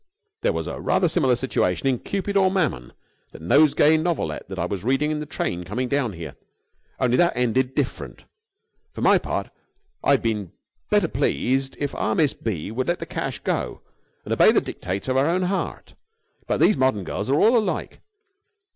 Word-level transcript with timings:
There 0.41 0.51
was 0.51 0.65
a 0.65 0.79
rather 0.81 1.07
similar 1.07 1.35
situation 1.35 1.85
in 1.85 1.99
'Cupid 1.99 2.35
or 2.35 2.49
Mammon,' 2.49 2.91
that 3.33 3.41
Nosegay 3.43 3.97
Novelette 3.97 4.47
I 4.57 4.65
was 4.65 4.83
reading 4.83 5.11
in 5.11 5.19
the 5.19 5.27
train 5.27 5.63
coming 5.63 5.87
down 5.87 6.13
here, 6.13 6.35
only 6.99 7.17
that 7.17 7.37
ended 7.37 7.75
different. 7.75 8.25
For 8.93 9.01
my 9.01 9.19
part 9.19 9.51
I'd 10.03 10.23
be 10.23 10.49
better 10.89 11.07
pleased 11.07 11.75
if 11.77 11.93
our 11.93 12.15
Miss 12.15 12.33
B. 12.33 12.71
would 12.71 12.87
let 12.87 12.97
the 12.97 13.05
cash 13.05 13.37
go, 13.43 13.81
and 14.25 14.33
obey 14.33 14.51
the 14.51 14.59
dictates 14.59 15.07
of 15.07 15.17
her 15.17 15.27
own 15.27 15.43
heart; 15.43 15.93
but 16.47 16.57
these 16.59 16.77
modern 16.77 17.03
girls 17.03 17.29
are 17.29 17.39
all 17.39 17.55
alike. 17.55 18.01